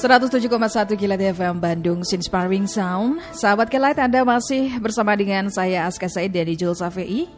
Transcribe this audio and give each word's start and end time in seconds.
107,1 0.00 0.96
Kilat 0.96 1.20
FM 1.20 1.60
Bandung 1.60 2.00
Inspiring 2.00 2.64
Sound. 2.64 3.20
Sahabat 3.36 3.68
Kilat, 3.68 4.00
Anda 4.00 4.24
masih 4.24 4.80
bersama 4.80 5.12
dengan 5.12 5.52
saya 5.52 5.84
Aska 5.84 6.08
Said 6.08 6.32
dari 6.32 6.56
Jules 6.56 6.80
Afei 6.80 7.28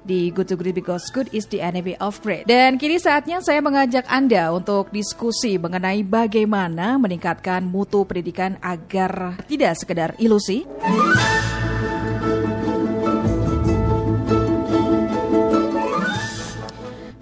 di 0.00 0.32
Good 0.32 0.48
to 0.48 0.56
Great 0.56 0.72
Because 0.72 1.12
Good 1.12 1.28
is 1.36 1.44
the 1.52 1.60
enemy 1.60 1.92
of 2.00 2.16
great. 2.24 2.48
Dan 2.48 2.80
kini 2.80 2.96
saatnya 2.96 3.44
saya 3.44 3.60
mengajak 3.60 4.08
Anda 4.08 4.48
untuk 4.48 4.88
diskusi 4.96 5.60
mengenai 5.60 6.08
bagaimana 6.08 6.96
meningkatkan 6.96 7.68
mutu 7.68 8.08
pendidikan 8.08 8.56
agar 8.64 9.36
tidak 9.44 9.76
sekedar 9.76 10.16
ilusi. 10.16 10.64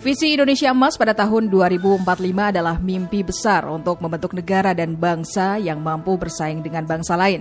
Visi 0.05 0.37
Indonesia 0.37 0.69
Emas 0.69 1.01
pada 1.01 1.17
tahun 1.17 1.49
2045 1.49 2.05
adalah 2.37 2.77
mimpi 2.77 3.25
besar 3.25 3.65
untuk 3.73 4.05
membentuk 4.05 4.37
negara 4.37 4.77
dan 4.77 4.93
bangsa 5.01 5.57
yang 5.57 5.81
mampu 5.81 6.13
bersaing 6.21 6.61
dengan 6.61 6.85
bangsa 6.85 7.17
lain. 7.17 7.41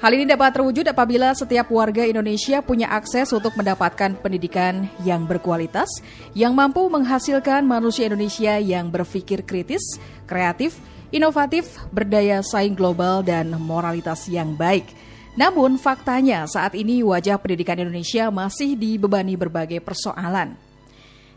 Hal 0.00 0.16
ini 0.16 0.24
dapat 0.24 0.56
terwujud 0.56 0.88
apabila 0.88 1.36
setiap 1.36 1.68
warga 1.68 2.08
Indonesia 2.08 2.64
punya 2.64 2.88
akses 2.88 3.28
untuk 3.36 3.52
mendapatkan 3.60 4.16
pendidikan 4.24 4.88
yang 5.04 5.28
berkualitas, 5.28 6.00
yang 6.32 6.56
mampu 6.56 6.80
menghasilkan 6.88 7.68
manusia 7.68 8.08
Indonesia 8.08 8.56
yang 8.56 8.88
berpikir 8.88 9.44
kritis, 9.44 10.00
kreatif, 10.24 10.80
inovatif, 11.12 11.76
berdaya 11.92 12.40
saing 12.40 12.72
global, 12.72 13.20
dan 13.20 13.52
moralitas 13.60 14.32
yang 14.32 14.56
baik. 14.56 14.88
Namun, 15.36 15.76
faktanya 15.76 16.48
saat 16.48 16.72
ini 16.72 17.04
wajah 17.04 17.36
pendidikan 17.36 17.76
Indonesia 17.76 18.32
masih 18.32 18.80
dibebani 18.80 19.36
berbagai 19.36 19.84
persoalan. 19.84 20.69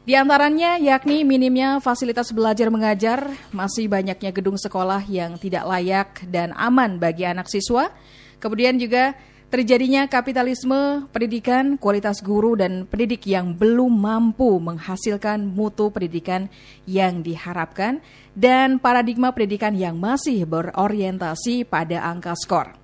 Di 0.03 0.19
antaranya 0.19 0.75
yakni 0.75 1.23
minimnya 1.23 1.79
fasilitas 1.79 2.35
belajar 2.35 2.67
mengajar, 2.67 3.23
masih 3.55 3.87
banyaknya 3.87 4.35
gedung 4.35 4.59
sekolah 4.59 4.99
yang 5.07 5.39
tidak 5.39 5.63
layak 5.63 6.27
dan 6.27 6.51
aman 6.59 6.99
bagi 6.99 7.23
anak 7.23 7.47
siswa, 7.47 7.87
kemudian 8.35 8.75
juga 8.75 9.15
terjadinya 9.47 10.03
kapitalisme 10.11 11.07
pendidikan, 11.07 11.79
kualitas 11.79 12.19
guru 12.19 12.59
dan 12.59 12.83
pendidik 12.83 13.23
yang 13.31 13.55
belum 13.55 13.95
mampu 13.95 14.59
menghasilkan 14.59 15.39
mutu 15.47 15.87
pendidikan 15.87 16.51
yang 16.83 17.23
diharapkan, 17.23 18.03
dan 18.35 18.83
paradigma 18.83 19.31
pendidikan 19.31 19.71
yang 19.71 19.95
masih 19.95 20.43
berorientasi 20.43 21.63
pada 21.63 22.03
angka 22.03 22.35
skor. 22.35 22.82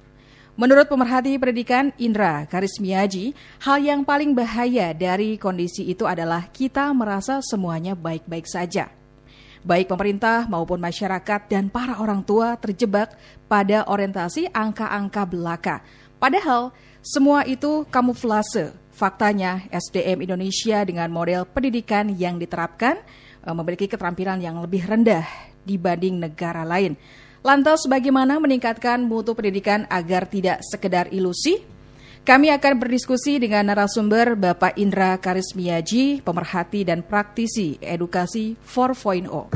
Menurut 0.60 0.92
pemerhati 0.92 1.40
pendidikan 1.40 1.96
Indra 1.96 2.44
Karismiaji, 2.44 3.32
hal 3.64 3.80
yang 3.80 4.04
paling 4.04 4.36
bahaya 4.36 4.92
dari 4.92 5.40
kondisi 5.40 5.88
itu 5.88 6.04
adalah 6.04 6.52
kita 6.52 6.92
merasa 6.92 7.40
semuanya 7.40 7.96
baik-baik 7.96 8.44
saja. 8.44 8.92
Baik 9.64 9.88
pemerintah 9.88 10.52
maupun 10.52 10.84
masyarakat 10.84 11.48
dan 11.48 11.72
para 11.72 11.96
orang 12.04 12.20
tua 12.28 12.60
terjebak 12.60 13.16
pada 13.48 13.88
orientasi 13.88 14.52
angka-angka 14.52 15.24
belaka. 15.24 15.80
Padahal 16.20 16.76
semua 17.00 17.48
itu 17.48 17.88
kamuflase. 17.88 18.76
Faktanya 18.92 19.64
SDM 19.72 20.28
Indonesia 20.28 20.84
dengan 20.84 21.08
model 21.08 21.48
pendidikan 21.48 22.12
yang 22.12 22.36
diterapkan 22.36 23.00
eh, 23.48 23.56
memiliki 23.56 23.88
keterampilan 23.88 24.44
yang 24.44 24.60
lebih 24.60 24.84
rendah 24.84 25.24
dibanding 25.64 26.20
negara 26.20 26.68
lain. 26.68 27.00
Lantas 27.40 27.88
bagaimana 27.88 28.36
meningkatkan 28.36 29.00
mutu 29.00 29.32
pendidikan 29.32 29.88
agar 29.88 30.28
tidak 30.28 30.60
sekedar 30.60 31.08
ilusi? 31.08 31.64
Kami 32.28 32.52
akan 32.52 32.74
berdiskusi 32.76 33.40
dengan 33.40 33.72
narasumber 33.72 34.36
Bapak 34.36 34.76
Indra 34.76 35.16
Karismiaji, 35.16 36.20
pemerhati 36.20 36.84
dan 36.84 37.00
praktisi 37.00 37.80
edukasi 37.80 38.60
4.0. 38.68 39.56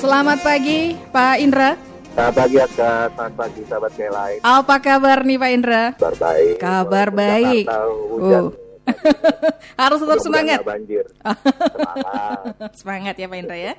Selamat 0.00 0.38
pagi, 0.40 0.96
Pak 1.12 1.36
Indra. 1.44 1.76
Selamat 2.16 2.34
pagi, 2.40 2.56
Aska. 2.56 2.92
Selamat 3.12 3.34
pagi, 3.36 3.60
sahabat 3.68 3.92
lain. 4.00 4.38
Apa 4.40 4.76
kabar 4.80 5.18
nih, 5.28 5.36
Pak 5.36 5.50
Indra? 5.52 5.82
Kabar 5.92 6.16
baik. 6.16 6.54
Kabar 6.56 7.08
baik. 7.12 7.64
Jakarta, 7.68 7.84
hujan. 8.16 8.44
Oh. 8.48 8.59
Harus 9.80 9.98
tetap 10.02 10.18
semangat. 10.22 10.60
banjir. 10.62 11.04
semangat. 11.74 12.72
semangat 12.76 13.14
ya 13.16 13.26
Pak 13.26 13.38
Indra 13.38 13.56
ya. 13.58 13.74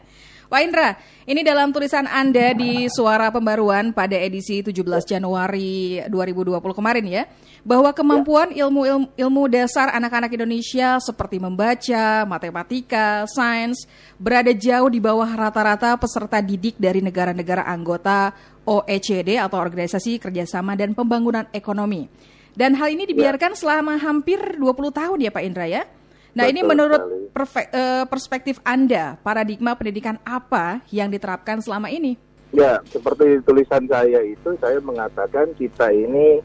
Pak 0.52 0.68
Indra, 0.68 1.00
ini 1.24 1.48
dalam 1.48 1.72
tulisan 1.72 2.04
Anda 2.12 2.52
di 2.52 2.92
Suara 2.92 3.32
Pembaruan 3.32 3.96
pada 3.96 4.20
edisi 4.20 4.60
17 4.60 4.84
Januari 5.08 6.04
2020 6.12 6.60
kemarin 6.76 7.08
ya, 7.08 7.24
bahwa 7.64 7.96
kemampuan 7.96 8.52
ilmu 8.52 8.84
ilmu, 8.84 9.08
ilmu 9.16 9.44
dasar 9.48 9.96
anak-anak 9.96 10.36
Indonesia 10.36 11.00
seperti 11.00 11.40
membaca, 11.40 12.28
matematika, 12.28 13.24
sains 13.32 13.88
berada 14.20 14.52
jauh 14.52 14.92
di 14.92 15.00
bawah 15.00 15.32
rata-rata 15.40 15.96
peserta 15.96 16.44
didik 16.44 16.76
dari 16.76 17.00
negara-negara 17.00 17.64
anggota 17.64 18.36
OECD 18.68 19.40
atau 19.40 19.56
Organisasi 19.56 20.20
Kerjasama 20.20 20.76
dan 20.76 20.92
Pembangunan 20.92 21.48
Ekonomi. 21.56 22.12
Dan 22.52 22.76
hal 22.76 22.92
ini 22.92 23.08
dibiarkan 23.08 23.56
ya. 23.56 23.58
selama 23.58 23.96
hampir 23.96 24.40
20 24.60 24.92
tahun 24.92 25.18
ya 25.24 25.32
Pak 25.32 25.44
Indra 25.44 25.66
ya. 25.68 25.84
Nah 26.32 26.48
Betul 26.48 26.54
ini 26.56 26.62
menurut 26.64 27.02
uh, 27.36 28.06
perspektif 28.08 28.60
Anda, 28.64 29.20
paradigma 29.20 29.76
pendidikan 29.76 30.16
apa 30.24 30.80
yang 30.92 31.12
diterapkan 31.12 31.60
selama 31.60 31.92
ini? 31.92 32.16
Ya, 32.52 32.84
seperti 32.88 33.40
tulisan 33.48 33.88
saya 33.88 34.20
itu, 34.28 34.56
saya 34.60 34.80
mengatakan 34.84 35.56
kita 35.56 35.88
ini 35.92 36.44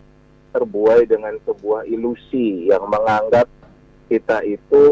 terbuai 0.55 1.03
dengan 1.07 1.35
sebuah 1.43 1.87
ilusi 1.91 2.71
yang 2.71 2.87
menganggap 2.87 3.51
kita 4.07 4.39
itu 4.47 4.85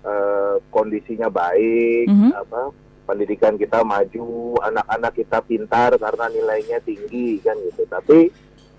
uh, 0.00 0.56
kondisinya 0.72 1.28
baik, 1.28 2.08
mm 2.08 2.16
-hmm. 2.16 2.32
apa 2.32 2.62
pendidikan 3.06 3.54
kita 3.54 3.84
maju, 3.86 4.58
anak-anak 4.66 5.12
kita 5.14 5.38
pintar 5.44 5.94
karena 5.94 6.26
nilainya 6.32 6.82
tinggi 6.82 7.38
kan 7.44 7.54
gitu. 7.62 7.86
Tapi 7.86 8.32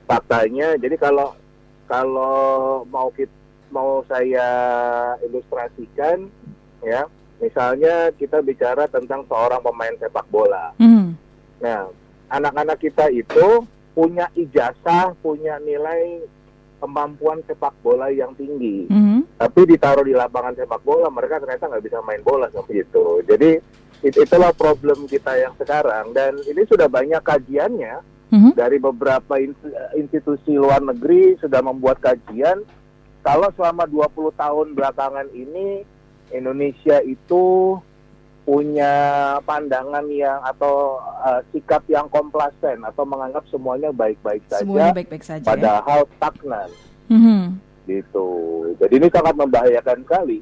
faktanya 0.07 0.79
jadi 0.79 0.95
kalau 0.95 1.35
kalau 1.87 2.83
mau 2.87 3.11
kita 3.11 3.37
mau 3.71 4.03
saya 4.07 4.49
ilustrasikan 5.27 6.31
ya 6.83 7.03
misalnya 7.37 8.09
kita 8.15 8.41
bicara 8.41 8.87
tentang 8.89 9.27
seorang 9.29 9.61
pemain 9.61 9.93
sepak 9.99 10.25
bola. 10.31 10.73
Mm. 10.79 11.13
nah 11.61 11.91
anak-anak 12.31 12.77
kita 12.81 13.11
itu 13.13 13.65
punya 13.93 14.29
ijazah 14.33 15.13
punya 15.21 15.57
nilai 15.61 16.21
kemampuan 16.77 17.41
sepak 17.45 17.73
bola 17.83 18.09
yang 18.09 18.33
tinggi. 18.39 18.87
Mm. 18.87 19.27
tapi 19.37 19.69
ditaruh 19.69 20.07
di 20.07 20.15
lapangan 20.15 20.55
sepak 20.57 20.81
bola 20.81 21.11
mereka 21.11 21.43
ternyata 21.43 21.69
nggak 21.69 21.85
bisa 21.85 21.99
main 22.01 22.23
bola 22.23 22.49
seperti 22.49 22.87
itu. 22.87 23.05
Jadi 23.27 23.51
itulah 24.01 24.53
problem 24.53 25.05
kita 25.09 25.37
yang 25.37 25.53
sekarang. 25.57 26.13
Dan 26.13 26.41
ini 26.45 26.61
sudah 26.65 26.89
banyak 26.89 27.21
kajiannya 27.21 28.16
hmm 28.27 28.51
dari 28.57 28.75
beberapa 28.81 29.39
institusi 29.95 30.57
luar 30.57 30.83
negeri 30.83 31.39
sudah 31.39 31.63
membuat 31.63 32.03
kajian 32.03 32.59
kalau 33.23 33.51
selama 33.55 33.83
20 33.87 34.35
tahun 34.35 34.67
belakangan 34.75 35.27
ini 35.35 35.83
Indonesia 36.31 36.99
itu 37.03 37.75
punya 38.47 38.95
pandangan 39.43 40.07
yang 40.07 40.39
atau 40.39 41.03
uh, 41.19 41.43
sikap 41.51 41.83
yang 41.91 42.07
komplasen 42.07 42.79
atau 42.87 43.03
menganggap 43.03 43.43
semuanya 43.51 43.91
baik-baik 43.91 44.39
saja, 44.47 44.63
semuanya 44.63 44.95
baik-baik 44.95 45.23
saja 45.27 45.43
ya? 45.43 45.51
padahal 45.51 45.99
ya? 46.07 46.11
stagnan, 46.15 46.69
mm-hmm. 47.11 47.41
gitu. 47.91 48.27
Jadi 48.79 48.93
ini 49.03 49.07
sangat 49.11 49.35
membahayakan 49.35 49.99
sekali. 50.07 50.39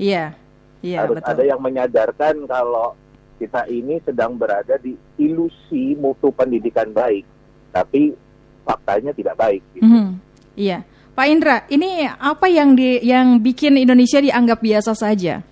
Iya, 0.00 0.32
iya 0.80 1.04
Harus 1.04 1.20
betul. 1.20 1.32
ada 1.36 1.44
yang 1.44 1.60
menyadarkan 1.60 2.34
kalau 2.48 2.96
kita 3.36 3.68
ini 3.68 4.00
sedang 4.02 4.34
berada 4.34 4.80
di 4.80 4.96
ilusi 5.20 5.94
mutu 5.96 6.32
pendidikan 6.32 6.90
baik, 6.90 7.24
tapi 7.70 8.16
faktanya 8.64 9.12
tidak 9.12 9.36
baik. 9.38 9.62
Gitu. 9.76 9.84
Mm 9.84 9.92
-hmm. 9.92 10.08
Iya, 10.56 10.78
Pak 11.12 11.26
Indra, 11.28 11.56
ini 11.68 12.08
apa 12.08 12.48
yang 12.48 12.72
di 12.72 13.00
yang 13.04 13.38
bikin 13.40 13.76
Indonesia 13.76 14.18
dianggap 14.18 14.58
biasa 14.60 14.92
saja? 14.96 15.44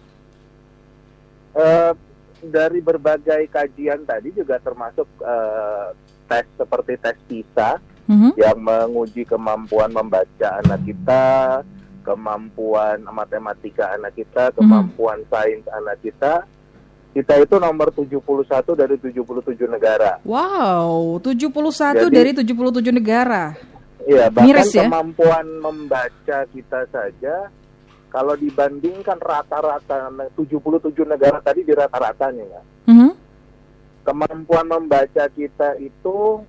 Uh, 1.54 1.94
dari 2.42 2.82
berbagai 2.82 3.46
kajian 3.48 4.02
tadi 4.02 4.34
juga 4.34 4.58
termasuk 4.58 5.06
uh, 5.22 5.94
tes 6.26 6.44
seperti 6.58 6.98
tes 6.98 7.16
PISA 7.30 7.78
mm 8.08 8.16
-hmm. 8.16 8.32
yang 8.36 8.58
menguji 8.58 9.22
kemampuan 9.24 9.92
membaca 9.92 10.48
anak 10.64 10.82
kita, 10.84 11.24
kemampuan 12.04 13.00
matematika 13.08 13.96
anak 13.96 14.12
kita, 14.18 14.52
mhm. 14.52 14.54
kemampuan 14.60 15.18
mm 15.22 15.26
-hmm. 15.28 15.32
sains 15.32 15.66
anak 15.72 15.96
kita 16.04 16.34
kita 17.14 17.38
itu 17.38 17.54
nomor 17.62 17.94
71 17.94 18.74
dari 18.74 18.98
77 18.98 19.70
negara. 19.70 20.18
Wow, 20.26 21.22
71 21.22 22.10
Jadi, 22.10 22.10
dari 22.10 22.30
77 22.34 22.90
negara. 22.90 23.54
Iya, 24.04 24.28
bahkan 24.28 24.50
Miris, 24.50 24.74
ya? 24.74 24.84
kemampuan 24.90 25.46
membaca 25.62 26.38
kita 26.50 26.80
saja 26.90 27.48
kalau 28.10 28.34
dibandingkan 28.34 29.16
rata-rata 29.22 30.10
77 30.34 31.06
negara 31.06 31.38
tadi 31.38 31.62
di 31.62 31.72
rata-ratanya 31.72 32.44
ya. 32.44 32.62
Mm 32.90 32.94
-hmm. 32.98 33.12
Kemampuan 34.04 34.66
membaca 34.68 35.24
kita 35.32 35.80
itu 35.80 36.44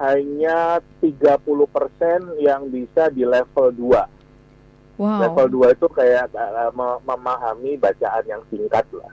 hanya 0.00 0.82
30% 1.04 2.42
yang 2.42 2.66
bisa 2.72 3.12
di 3.12 3.22
level 3.22 3.68
2. 3.70 4.98
Wow. 4.98 5.22
Level 5.22 5.46
2 5.70 5.76
itu 5.78 5.86
kayak 5.94 6.34
uh, 6.34 6.74
mem- 6.74 7.02
memahami 7.06 7.78
bacaan 7.78 8.24
yang 8.26 8.42
singkat 8.50 8.82
lah. 8.96 9.12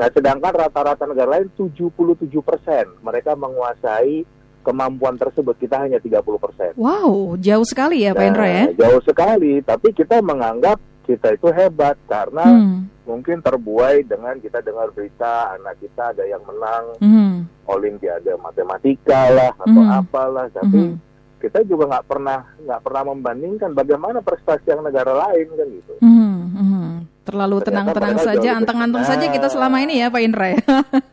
Nah, 0.00 0.08
sedangkan 0.08 0.56
rata-rata 0.56 1.04
negara 1.04 1.36
lain 1.36 1.52
77% 1.60 3.04
mereka 3.04 3.36
menguasai 3.36 4.24
kemampuan 4.64 5.20
tersebut. 5.20 5.60
Kita 5.60 5.84
hanya 5.84 6.00
30%. 6.00 6.72
Wow, 6.80 7.36
jauh 7.36 7.66
sekali 7.68 8.08
ya 8.08 8.16
Pak 8.16 8.24
ya. 8.24 8.32
Nah, 8.32 8.72
Jauh 8.80 9.02
sekali, 9.04 9.60
tapi 9.60 9.92
kita 9.92 10.24
menganggap 10.24 10.80
kita 11.04 11.36
itu 11.36 11.52
hebat 11.52 12.00
karena 12.08 12.44
Hmm. 12.48 12.88
mungkin 13.04 13.44
terbuai 13.44 14.06
dengan 14.08 14.40
kita 14.40 14.62
dengar 14.64 14.88
berita 14.94 15.52
anak 15.58 15.76
kita 15.82 16.16
ada 16.16 16.24
yang 16.24 16.40
menang 16.48 16.84
Mhm. 17.02 17.32
olimpiade 17.66 18.32
matematika 18.40 19.28
lah 19.28 19.52
atau 19.58 19.82
Hmm. 19.84 19.98
apalah, 20.00 20.46
tapi 20.54 20.94
Mhm. 20.94 20.96
kita 21.42 21.60
juga 21.66 21.90
nggak 21.90 22.06
pernah 22.06 22.38
nggak 22.62 22.80
pernah 22.84 23.02
membandingkan 23.10 23.70
bagaimana 23.74 24.22
prestasi 24.22 24.70
yang 24.70 24.80
negara 24.86 25.12
lain 25.28 25.48
kan 25.50 25.68
gitu. 25.68 25.94
Mhm, 26.00 26.32
mhm. 26.56 26.79
Terlalu 27.20 27.60
tenang-tenang 27.62 28.16
saja, 28.18 28.48
anteng-anteng 28.56 29.04
saja 29.04 29.26
kita 29.28 29.46
selama 29.46 29.76
ini 29.78 30.00
ya 30.00 30.08
Pak 30.08 30.20
Indra 30.20 30.46
ya. 30.48 30.58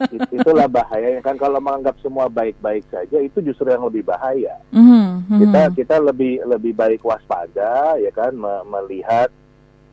It- 0.07 0.31
Itulah 0.33 0.65
bahayanya 0.65 1.19
kan 1.19 1.36
kalau 1.36 1.59
menganggap 1.59 2.00
semua 2.00 2.25
baik-baik 2.27 2.88
saja 2.88 3.18
itu 3.19 3.38
justru 3.42 3.68
yang 3.68 3.83
lebih 3.83 4.01
bahaya. 4.01 4.56
Mhm, 4.71 5.27
mhm. 5.27 5.39
Kita 5.39 5.62
kita 5.75 5.95
lebih 6.00 6.42
lebih 6.44 6.74
baik 6.74 7.04
waspada 7.04 7.98
ya 7.98 8.09
kan 8.09 8.31
me- 8.31 8.65
melihat 8.69 9.27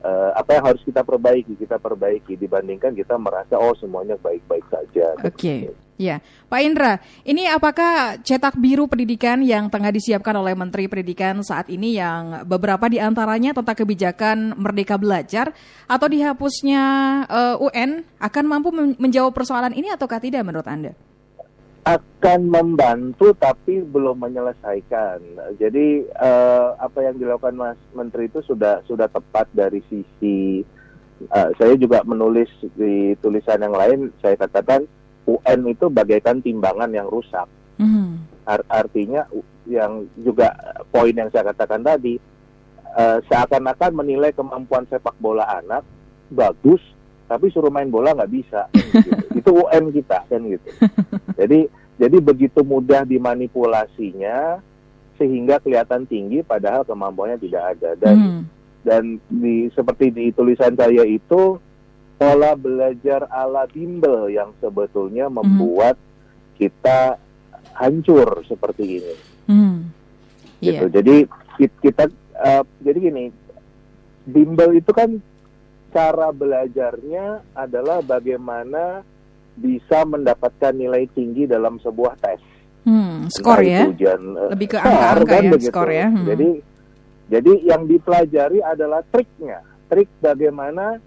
eh, 0.04 0.30
apa 0.36 0.60
yang 0.60 0.64
harus 0.68 0.82
kita 0.84 1.00
perbaiki 1.00 1.56
kita 1.56 1.80
perbaiki 1.80 2.36
dibandingkan 2.36 2.92
kita 2.92 3.16
merasa 3.16 3.56
oh 3.56 3.72
semuanya 3.80 4.20
baik-baik 4.20 4.68
saja. 4.68 5.16
Oke. 5.24 5.72
Ya, 5.94 6.18
Pak 6.50 6.58
Indra, 6.58 6.98
ini 7.22 7.46
apakah 7.46 8.18
cetak 8.18 8.58
biru 8.58 8.90
pendidikan 8.90 9.38
yang 9.46 9.70
tengah 9.70 9.94
disiapkan 9.94 10.34
oleh 10.34 10.50
Menteri 10.58 10.90
Pendidikan 10.90 11.38
saat 11.46 11.70
ini 11.70 11.94
yang 11.94 12.42
beberapa 12.50 12.90
di 12.90 12.98
antaranya 12.98 13.54
tentang 13.54 13.78
kebijakan 13.78 14.58
Merdeka 14.58 14.98
Belajar 14.98 15.54
atau 15.86 16.06
dihapusnya 16.10 16.82
eh, 17.30 17.56
UN 17.62 18.02
akan 18.18 18.44
mampu 18.44 18.74
men- 18.74 18.98
menjawab 18.98 19.30
persoalan 19.30 19.70
ini 19.70 19.94
ataukah 19.94 20.18
tidak 20.18 20.42
menurut 20.42 20.66
Anda? 20.66 20.98
Akan 21.84 22.40
membantu 22.48 23.36
tapi 23.36 23.84
belum 23.84 24.24
menyelesaikan. 24.24 25.20
Jadi 25.60 26.08
eh, 26.08 26.68
apa 26.80 26.98
yang 27.04 27.20
dilakukan 27.20 27.54
Mas 27.54 27.80
Menteri 27.92 28.32
itu 28.32 28.40
sudah 28.40 28.80
sudah 28.88 29.04
tepat 29.12 29.52
dari 29.52 29.84
sisi 29.92 30.64
eh, 31.28 31.50
saya 31.60 31.74
juga 31.76 32.00
menulis 32.08 32.48
di 32.72 33.12
tulisan 33.20 33.60
yang 33.60 33.76
lain 33.76 34.08
saya 34.24 34.40
katakan 34.40 34.88
UN 35.28 35.60
itu 35.68 35.92
bagaikan 35.92 36.40
timbangan 36.40 36.88
yang 36.88 37.08
rusak. 37.12 37.44
Mhm. 37.76 38.32
Ar- 38.48 38.68
artinya 38.72 39.28
yang 39.68 40.08
juga 40.20 40.56
poin 40.88 41.12
yang 41.12 41.28
saya 41.28 41.52
katakan 41.52 41.84
tadi 41.84 42.16
eh, 42.96 43.18
seakan-akan 43.28 43.92
menilai 43.92 44.32
kemampuan 44.32 44.88
sepak 44.88 45.16
bola 45.20 45.44
anak 45.60 45.84
bagus 46.32 46.80
tapi 47.24 47.48
suruh 47.48 47.68
main 47.68 47.88
bola 47.88 48.12
nggak 48.12 48.30
bisa 48.30 48.68
kan 48.68 48.84
gitu. 49.00 49.10
itu 49.34 49.50
UN 49.50 49.84
kita 49.90 50.18
kan 50.22 50.40
gitu 50.42 50.68
jadi 51.34 51.58
jadi 51.94 52.16
begitu 52.18 52.60
mudah 52.60 53.02
dimanipulasinya 53.04 54.58
sehingga 55.14 55.58
kelihatan 55.58 56.04
tinggi 56.04 56.42
padahal 56.42 56.82
kemampuannya 56.82 57.38
tidak 57.38 57.78
ada 57.78 57.90
dan 57.96 58.16
Mhm. 58.16 58.42
dan 58.82 59.02
di 59.26 59.70
seperti 59.70 60.10
di 60.10 60.28
tulisan 60.30 60.74
saya 60.74 61.02
itu 61.02 61.56
pola 62.14 62.52
belajar 62.52 63.24
ala 63.26 63.64
bimbel 63.64 64.28
yang 64.28 64.52
sebetulnya 64.58 65.26
membuat 65.26 65.94
kita 66.54 67.16
hancur 67.72 68.42
seperti 68.44 69.00
ini 69.00 69.14
Mhm. 69.46 69.76
gitu. 70.60 70.84
Iya. 70.84 70.92
Jadi 70.92 71.16
ki- 71.54 71.78
kita 71.80 72.04
eh, 72.34 72.62
jadi 72.80 72.98
gini, 73.00 73.24
bimbel 74.24 74.74
itu 74.74 74.90
kan 74.90 75.22
cara 75.94 76.28
belajarnya 76.28 77.54
adalah 77.54 78.02
bagaimana 78.02 79.06
bisa 79.54 80.02
mendapatkan 80.02 80.74
nilai 80.74 81.06
tinggi 81.08 81.46
dalam 81.46 81.78
sebuah 81.78 82.18
tes. 82.18 82.42
Hmm, 82.82 83.30
skor 83.30 83.62
ya. 83.62 83.86
ujian, 83.88 84.20
eh, 84.36 84.50
Lebih 84.52 84.68
ke 84.68 84.76
angka-angka 84.76 85.24
kan 85.30 85.40
ya, 85.40 85.52
begitu. 85.54 85.70
skor 85.70 85.88
ya. 85.88 86.06
Hmm. 86.10 86.26
Jadi 86.26 86.48
jadi 87.24 87.52
yang 87.64 87.82
dipelajari 87.86 88.58
adalah 88.60 89.00
triknya, 89.08 89.62
trik 89.88 90.10
bagaimana 90.18 90.98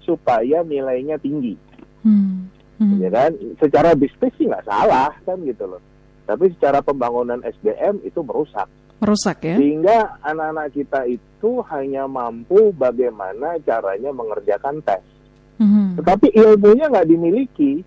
supaya 0.00 0.62
nilainya 0.62 1.18
tinggi, 1.18 1.58
Hmm. 2.00 2.48
Hmm. 2.78 2.96
ya 3.02 3.10
kan? 3.10 3.34
Secara 3.58 3.92
bisnis 3.92 4.32
sih 4.38 4.46
nggak 4.46 4.64
salah 4.64 5.10
kan 5.26 5.36
gitu 5.42 5.66
loh. 5.66 5.82
Tapi 6.24 6.54
secara 6.54 6.78
pembangunan 6.80 7.42
SDM 7.42 8.00
itu 8.00 8.22
merusak. 8.22 8.70
Merusak 8.98 9.46
ya. 9.46 9.56
Sehingga 9.56 10.18
anak-anak 10.26 10.74
kita 10.74 11.06
itu 11.06 11.62
hanya 11.70 12.10
mampu 12.10 12.74
bagaimana 12.74 13.54
caranya 13.62 14.10
mengerjakan 14.10 14.82
tes. 14.82 15.02
Mhm. 15.58 16.02
Tetapi 16.02 16.34
ilmunya 16.34 16.90
nggak 16.90 17.06
dimiliki. 17.06 17.82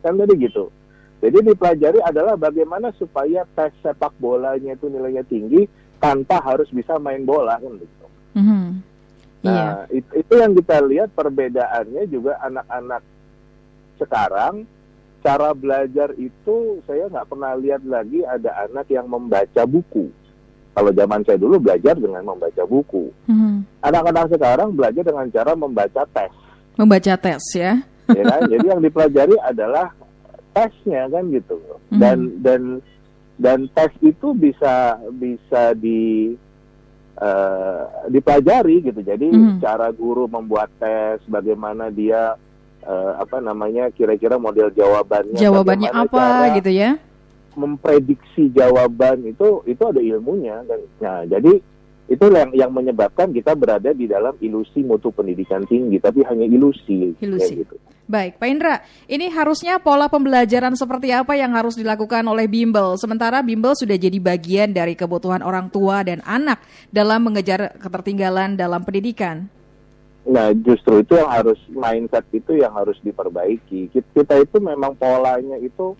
Kan 0.00 0.16
tadi 0.16 0.32
gitu. 0.40 0.72
Jadi 1.20 1.38
dipelajari 1.52 2.00
adalah 2.04 2.36
bagaimana 2.36 2.92
supaya 2.96 3.44
tes 3.52 3.72
sepak 3.80 4.12
bolanya 4.20 4.76
itu 4.76 4.86
nilainya 4.88 5.24
tinggi 5.24 5.64
tanpa 5.96 6.40
harus 6.44 6.68
bisa 6.72 6.96
main 7.00 7.24
bola 7.24 7.56
kan 7.56 7.72
gitu. 7.76 8.06
Mhm. 8.36 8.64
Iya. 9.44 9.52
Nah, 9.52 9.76
it- 9.92 10.14
itu 10.16 10.32
yang 10.36 10.52
kita 10.56 10.80
lihat 10.84 11.08
perbedaannya 11.12 12.04
juga 12.08 12.40
anak-anak 12.44 13.02
sekarang 13.96 14.64
cara 15.20 15.50
belajar 15.56 16.12
itu 16.16 16.80
saya 16.86 17.08
nggak 17.08 17.28
pernah 17.28 17.52
lihat 17.58 17.82
lagi 17.84 18.22
ada 18.22 18.68
anak 18.68 18.86
yang 18.92 19.08
membaca 19.08 19.64
buku. 19.64 20.12
Kalau 20.76 20.92
zaman 20.92 21.24
saya 21.24 21.40
dulu 21.40 21.56
belajar 21.56 21.96
dengan 21.96 22.20
membaca 22.20 22.62
buku. 22.68 23.08
Mhm. 23.24 23.64
Anak-anak 23.80 24.28
sekarang 24.28 24.76
belajar 24.76 25.02
dengan 25.02 25.26
cara 25.32 25.56
membaca 25.56 26.02
tes, 26.12 26.32
Membaca 26.76 27.16
tes 27.16 27.40
ya. 27.56 27.80
ya 28.12 28.22
kan? 28.22 28.40
Jadi 28.52 28.66
yang 28.68 28.84
dipelajari 28.84 29.40
adalah 29.40 29.88
tesnya 30.52 31.08
kan 31.08 31.32
gitu. 31.32 31.56
Dan 31.88 32.44
dan 32.44 32.84
dan 33.40 33.64
tes 33.72 33.88
itu 34.04 34.36
bisa 34.36 35.00
bisa 35.16 35.72
di 35.72 36.36
eh, 37.16 37.80
dipelajari 38.12 38.84
gitu. 38.84 39.00
Jadi 39.00 39.32
Mhm. 39.32 39.64
cara 39.64 39.88
guru 39.88 40.28
membuat 40.28 40.68
tes, 40.76 41.24
bagaimana 41.24 41.88
dia 41.88 42.36
eh, 42.84 43.12
apa 43.16 43.40
namanya 43.40 43.88
kira-kira 43.90 44.36
model 44.36 44.70
jawabannya, 44.70 45.40
Jawabannya 45.40 45.90
apa 45.90 46.20
cara 46.20 46.54
gitu 46.54 46.70
ya. 46.70 47.00
Memprediksi 47.56 48.52
jawaban 48.52 49.24
itu 49.24 49.64
itu 49.64 49.82
ada 49.82 49.98
ilmunya 49.98 50.62
kan. 50.68 50.80
Nah, 51.00 51.18
jadi 51.26 51.58
itu 52.06 52.24
yang 52.30 52.54
yang 52.54 52.70
menyebabkan 52.70 53.34
kita 53.34 53.58
berada 53.58 53.90
di 53.90 54.06
dalam 54.06 54.38
ilusi 54.38 54.86
mutu 54.86 55.10
pendidikan 55.10 55.66
tinggi, 55.66 55.98
tapi 55.98 56.22
hanya 56.22 56.46
ilusi. 56.46 57.16
Ilusi. 57.18 57.66
gitu. 57.66 57.74
Baik, 58.06 58.38
Pak 58.38 58.46
Indra, 58.46 58.78
ini 59.10 59.26
harusnya 59.34 59.82
pola 59.82 60.06
pembelajaran 60.06 60.78
seperti 60.78 61.10
apa 61.10 61.34
yang 61.34 61.50
harus 61.58 61.74
dilakukan 61.74 62.22
oleh 62.22 62.46
bimbel? 62.46 62.94
Sementara 62.94 63.42
bimbel 63.42 63.74
sudah 63.74 63.98
jadi 63.98 64.22
bagian 64.22 64.70
dari 64.70 64.94
kebutuhan 64.94 65.42
orang 65.42 65.66
tua 65.74 66.06
dan 66.06 66.22
anak 66.22 66.62
dalam 66.94 67.26
mengejar 67.26 67.74
ketertinggalan 67.82 68.54
dalam 68.54 68.86
pendidikan. 68.86 69.50
Nah, 70.26 70.54
justru 70.54 71.02
itu 71.02 71.18
yang 71.18 71.30
harus 71.30 71.58
mindset 71.70 72.22
itu 72.30 72.54
yang 72.54 72.70
harus 72.70 72.94
diperbaiki. 73.02 73.90
Kita 73.90 74.34
itu 74.38 74.58
memang 74.62 74.94
polanya 74.94 75.58
itu 75.58 75.98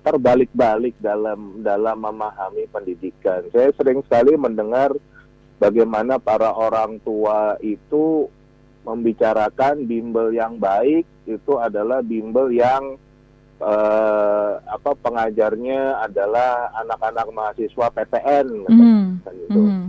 terbalik-balik 0.00 0.96
dalam 0.98 1.60
dalam 1.60 1.96
memahami 2.00 2.64
pendidikan. 2.72 3.44
Saya 3.52 3.70
sering 3.76 4.00
sekali 4.04 4.34
mendengar 4.34 4.92
bagaimana 5.60 6.16
para 6.16 6.50
orang 6.56 6.98
tua 7.04 7.60
itu 7.60 8.26
membicarakan 8.80 9.84
bimbel 9.84 10.32
yang 10.32 10.56
baik 10.56 11.04
itu 11.28 11.52
adalah 11.60 12.00
bimbel 12.00 12.48
yang 12.48 12.96
eh, 13.60 14.52
apa 14.56 14.90
pengajarnya 14.96 16.00
adalah 16.00 16.72
anak-anak 16.80 17.26
mahasiswa 17.30 17.86
PTN 17.92 18.46
kan 18.64 19.32
gitu. 19.36 19.60
Mhm. 19.60 19.84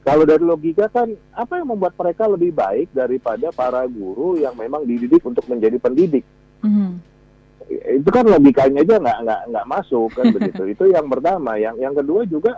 Kalau 0.00 0.24
dari 0.24 0.42
logika 0.42 0.90
kan 0.90 1.12
apa 1.36 1.60
yang 1.60 1.70
membuat 1.70 1.94
mereka 1.94 2.26
lebih 2.26 2.50
baik 2.50 2.90
daripada 2.90 3.52
para 3.54 3.86
guru 3.86 4.40
yang 4.40 4.56
memang 4.58 4.82
dididik 4.82 5.22
untuk 5.22 5.46
menjadi 5.46 5.78
pendidik? 5.78 6.26
Mhm. 6.66 7.09
Itu 7.70 8.10
kan 8.10 8.26
logikanya 8.26 8.82
aja 8.82 8.98
nggak 8.98 9.18
nggak 9.22 9.40
nggak 9.54 9.68
masuk 9.70 10.10
kan 10.12 10.26
begitu. 10.36 10.62
Itu 10.66 10.84
yang 10.90 11.06
pertama. 11.06 11.54
Yang 11.54 11.76
yang 11.78 11.94
kedua 11.94 12.20
juga 12.26 12.52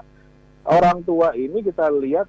orang 0.65 1.05
tua 1.05 1.37
ini 1.37 1.61
kita 1.61 1.93
lihat 1.93 2.27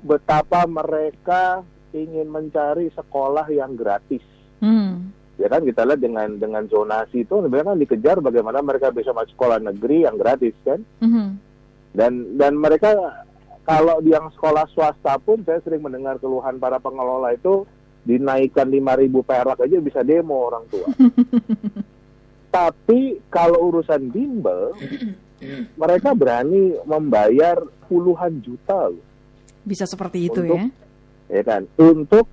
betapa 0.00 0.64
mereka 0.64 1.60
ingin 1.92 2.28
mencari 2.32 2.88
sekolah 2.96 3.44
yang 3.52 3.76
gratis. 3.76 4.24
Mhm. 4.64 5.16
Ya 5.38 5.46
kan 5.46 5.62
kita 5.62 5.86
lihat 5.86 6.02
dengan 6.02 6.34
dengan 6.34 6.66
zonasi 6.66 7.22
itu 7.22 7.38
sebenarnya 7.38 7.76
kan 7.76 7.78
dikejar 7.78 8.16
bagaimana 8.18 8.58
mereka 8.58 8.90
bisa 8.90 9.14
masuk 9.14 9.38
sekolah 9.38 9.62
negeri 9.62 10.08
yang 10.08 10.16
gratis 10.18 10.54
kan. 10.64 10.80
Mhm. 11.04 11.46
dan 11.88 12.36
dan 12.36 12.52
mereka 12.52 12.92
kalau 13.68 14.00
di 14.00 14.16
yang 14.16 14.32
sekolah 14.32 14.64
swasta 14.72 15.20
pun 15.20 15.44
saya 15.44 15.60
sering 15.60 15.84
mendengar 15.84 16.16
keluhan 16.16 16.56
para 16.56 16.80
pengelola 16.80 17.36
itu 17.36 17.68
dinaikkan 18.08 18.64
5.000 18.64 19.20
perak 19.20 19.60
aja 19.60 19.76
bisa 19.84 20.00
demo 20.00 20.48
orang 20.48 20.64
tua. 20.72 20.88
Tapi 22.58 23.22
kalau 23.30 23.70
urusan 23.70 24.10
bimbel 24.10 24.74
mereka 25.82 26.10
berani 26.18 26.74
membayar 26.82 27.62
puluhan 27.86 28.42
juta 28.42 28.90
loh. 28.90 29.06
Bisa 29.62 29.86
seperti 29.86 30.26
itu 30.26 30.42
untuk, 30.42 30.58
ya. 30.58 30.66
Ya 31.30 31.42
kan? 31.46 31.62
Untuk 31.78 32.26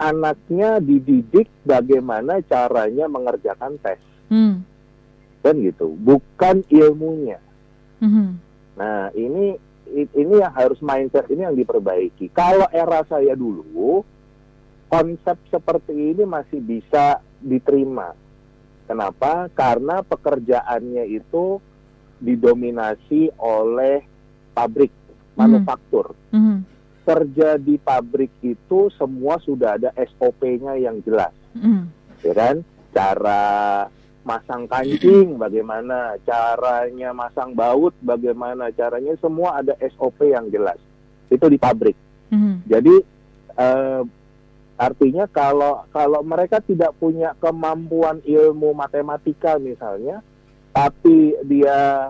anaknya 0.00 0.80
dididik 0.80 1.52
bagaimana 1.66 2.40
caranya 2.46 3.04
mengerjakan 3.04 3.76
tes. 3.84 4.00
Hmm. 4.32 4.64
Kan 5.44 5.60
gitu. 5.60 5.92
Bukan 5.92 6.64
ilmunya. 6.72 7.42
Mhm. 8.00 8.28
Nah, 8.80 9.12
ini 9.12 9.58
ini 9.92 10.34
yang 10.38 10.52
harus 10.54 10.78
mindset 10.80 11.28
ini 11.28 11.44
yang 11.44 11.56
diperbaiki. 11.58 12.32
Kalau 12.32 12.68
era 12.70 13.02
saya 13.04 13.34
dulu, 13.34 14.04
konsep 14.88 15.36
seperti 15.52 16.16
ini 16.16 16.24
masih 16.24 16.60
bisa 16.62 17.20
diterima. 17.42 18.14
Kenapa? 18.88 19.52
Karena 19.52 20.00
pekerjaannya 20.00 21.04
itu 21.12 21.60
didominasi 22.18 23.36
oleh 23.36 24.00
pabrik 24.56 24.90
manufaktur. 25.36 26.16
Mhm. 26.32 26.64
Kerja 27.04 27.60
di 27.60 27.76
pabrik 27.76 28.32
itu 28.40 28.88
semua 28.96 29.36
sudah 29.44 29.76
ada 29.76 29.92
SOP-nya 29.94 30.76
yang 30.80 31.04
jelas, 31.04 31.32
Mhm. 31.52 31.84
ya 32.24 32.32
kan? 32.32 32.56
Cara 32.92 33.44
masang 34.24 34.68
kancing 34.68 35.36
bagaimana, 35.40 36.16
caranya 36.24 37.12
masang 37.12 37.52
baut 37.56 37.92
bagaimana, 38.00 38.68
caranya 38.72 39.16
semua 39.20 39.60
ada 39.60 39.72
SOP 39.80 40.32
yang 40.32 40.48
jelas. 40.48 40.76
Itu 41.28 41.48
di 41.48 41.56
pabrik. 41.60 41.96
Mhm. 42.32 42.64
Jadi 42.64 42.96
eh, 43.58 44.00
artinya 44.78 45.26
kalau 45.26 45.82
kalau 45.90 46.22
mereka 46.22 46.62
tidak 46.62 46.94
punya 46.96 47.34
kemampuan 47.42 48.22
ilmu 48.22 48.72
matematika 48.72 49.58
misalnya, 49.58 50.22
tapi 50.70 51.34
dia 51.44 52.08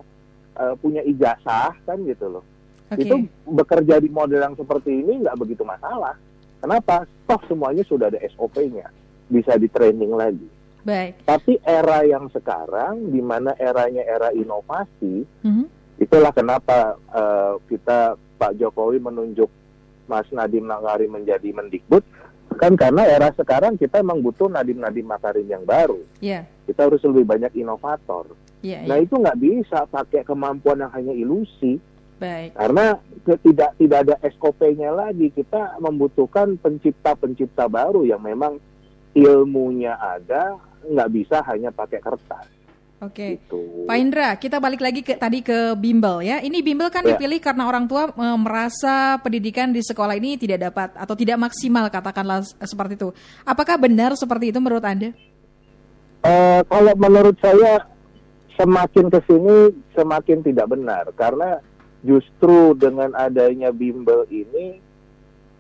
eh, 0.55 0.75
punya 0.79 1.01
ijazah 1.03 1.73
kan 1.89 1.99
gitu 2.05 2.29
loh, 2.29 2.45
Oke. 2.93 3.09
itu 3.09 3.15
bekerja 3.49 3.97
di 3.99 4.13
model 4.13 4.45
yang 4.45 4.55
seperti 4.55 5.01
ini 5.01 5.25
nggak 5.25 5.39
begitu 5.41 5.65
masalah. 5.65 6.15
Kenapa? 6.61 7.09
Toh 7.25 7.41
semuanya 7.49 7.87
sudah 7.87 8.11
ada 8.13 8.19
SOP-nya, 8.35 8.91
bisa 9.31 9.55
di 9.57 9.71
training 9.71 10.13
lagi. 10.13 10.49
Baik. 10.83 11.23
Tapi 11.23 11.61
era 11.63 12.03
yang 12.03 12.27
sekarang, 12.35 13.15
di 13.15 13.23
mana 13.23 13.55
eranya 13.57 14.03
era 14.03 14.29
inovasi, 14.35 15.23
Mhm. 15.47 15.65
itulah 16.03 16.35
kenapa 16.35 16.99
eh, 17.15 17.55
kita 17.71 18.19
Pak 18.39 18.55
Jokowi 18.59 18.99
menunjuk 19.01 19.51
Mas 20.09 20.27
Nadiem 20.33 20.65
Makarim 20.65 21.21
menjadi 21.21 21.53
Mendikbud, 21.53 22.01
kan 22.59 22.75
karena 22.75 23.07
era 23.07 23.31
sekarang 23.33 23.79
kita 23.79 24.03
emang 24.03 24.19
butuh 24.21 24.51
Nadiem 24.51 25.07
Makarim 25.07 25.47
yang 25.47 25.63
baru. 25.63 26.03
Ya. 26.19 26.45
Kita 26.67 26.91
harus 26.91 27.01
lebih 27.07 27.25
banyak 27.25 27.55
inovator. 27.55 28.35
Ya, 28.61 28.83
Nah 28.83 28.99
ya. 28.99 29.07
itu 29.07 29.15
nggak 29.15 29.39
bisa 29.39 29.87
pakai 29.87 30.27
kemampuan 30.27 30.83
yang 30.83 30.91
hanya 30.91 31.15
ilusi, 31.15 31.79
Baik. 32.19 32.59
karena 32.59 32.99
tidak 33.23 33.71
tidak 33.79 33.99
ada 34.03 34.17
SOP-nya 34.35 34.91
lagi. 34.91 35.31
Kita 35.31 35.79
membutuhkan 35.79 36.59
pencipta-pencipta 36.59 37.71
baru 37.71 38.03
yang 38.03 38.19
memang 38.19 38.59
ilmunya 39.15 39.95
ada, 39.95 40.59
nggak 40.83 41.11
bisa 41.15 41.39
hanya 41.47 41.71
pakai 41.71 42.03
kertas. 42.03 42.51
Oke. 42.99 43.39
Gitu. 43.39 43.87
Pak 43.87 43.97
Indra, 43.97 44.35
kita 44.35 44.59
balik 44.59 44.83
lagi 44.83 45.07
ke 45.07 45.15
tadi 45.15 45.39
ke 45.39 45.79
bimbel 45.79 46.19
ya. 46.19 46.43
Ini 46.43 46.59
bimbel 46.67 46.91
kan 46.91 47.07
Ya. 47.07 47.15
dipilih 47.15 47.39
karena 47.39 47.71
orang 47.71 47.87
tua 47.87 48.11
e, 48.11 48.27
merasa 48.35 49.23
pendidikan 49.23 49.71
di 49.71 49.79
sekolah 49.79 50.19
ini 50.19 50.35
tidak 50.35 50.67
dapat 50.67 50.99
atau 50.99 51.15
tidak 51.15 51.39
maksimal 51.39 51.87
katakanlah 51.87 52.43
seperti 52.43 52.99
itu. 52.99 53.15
Apakah 53.47 53.79
benar 53.79 54.19
seperti 54.19 54.51
itu 54.51 54.59
menurut 54.59 54.83
Anda? 54.83 55.15
Eh, 56.27 56.61
kalau 56.67 56.93
menurut 56.99 57.39
saya 57.39 57.87
semakin 58.59 59.07
ke 59.07 59.21
sini 59.31 59.57
semakin 59.95 60.43
tidak 60.43 60.67
benar 60.67 61.07
karena 61.15 61.63
justru 62.03 62.75
dengan 62.75 63.15
adanya 63.15 63.71
bimbel 63.71 64.27
ini 64.27 64.83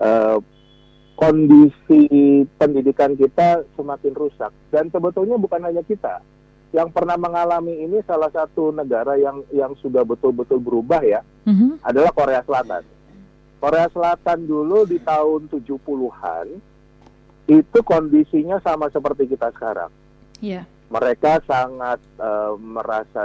eh, 0.02 0.38
kondisi 1.14 2.42
pendidikan 2.58 3.14
kita 3.14 3.62
semakin 3.78 4.12
rusak 4.18 4.50
dan 4.74 4.90
sebetulnya 4.90 5.38
bukan 5.38 5.62
hanya 5.62 5.86
kita 5.86 6.18
yang 6.70 6.88
pernah 6.88 7.16
mengalami 7.16 7.80
ini 7.80 8.04
salah 8.04 8.28
satu 8.28 8.68
negara 8.70 9.16
yang 9.16 9.40
yang 9.50 9.72
sudah 9.76 10.04
betul-betul 10.04 10.60
berubah 10.60 11.00
ya 11.00 11.24
Mhm. 11.44 11.80
adalah 11.80 12.12
Korea 12.12 12.44
Selatan. 12.44 12.84
Korea 13.58 13.88
Selatan 13.88 14.38
dulu 14.44 14.84
di 14.84 15.00
tahun 15.00 15.48
70-an 15.48 16.46
itu 17.48 17.78
kondisinya 17.80 18.60
sama 18.60 18.86
seperti 18.86 19.24
kita 19.26 19.48
sekarang 19.50 19.88
Iya. 20.38 20.68
mereka 20.88 21.40
sangat 21.42 21.98
eh, 22.18 22.52
merasa 22.54 23.24